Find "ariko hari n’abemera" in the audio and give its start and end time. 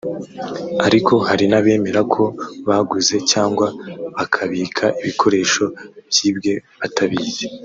0.85-2.01